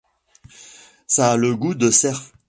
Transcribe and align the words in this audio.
Ça 1.05 1.33
a 1.33 1.37
le 1.37 1.55
goût 1.55 1.75
de 1.75 1.91
cerf. 1.91 2.31